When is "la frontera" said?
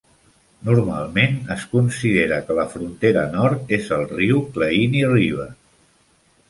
2.61-3.27